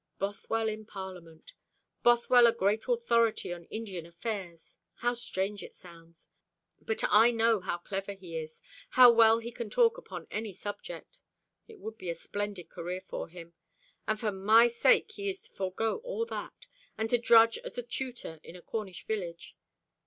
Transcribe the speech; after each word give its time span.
Bothwell 0.17 0.67
in 0.67 0.87
Parliament. 0.87 1.53
Bothwell 2.01 2.47
a 2.47 2.51
great 2.51 2.87
authority 2.87 3.53
on 3.53 3.65
Indian 3.65 4.07
affairs. 4.07 4.79
How 4.95 5.13
strange 5.13 5.61
it 5.61 5.75
sounds! 5.75 6.27
But 6.81 7.03
I 7.07 7.29
know 7.29 7.59
how 7.59 7.77
clever 7.77 8.13
he 8.13 8.35
is, 8.35 8.63
how 8.89 9.11
well 9.11 9.37
he 9.37 9.51
can 9.51 9.69
talk 9.69 9.99
upon 9.99 10.25
any 10.31 10.53
subject. 10.53 11.19
It 11.67 11.77
would 11.79 11.99
be 11.99 12.09
a 12.09 12.15
splendid 12.15 12.67
career 12.67 13.01
for 13.01 13.27
him. 13.29 13.53
And 14.07 14.19
for 14.19 14.31
my 14.31 14.67
sake 14.69 15.11
he 15.11 15.29
is 15.29 15.43
to 15.43 15.51
forego 15.51 15.97
all 15.97 16.25
that, 16.25 16.65
and 16.97 17.07
to 17.11 17.19
drudge 17.19 17.59
as 17.59 17.77
a 17.77 17.83
tutor 17.83 18.39
in 18.43 18.55
a 18.55 18.61
Cornish 18.63 19.05
village. 19.05 19.55